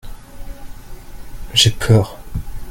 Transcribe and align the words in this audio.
J'ai 1.53 1.69
peur. 1.69 2.17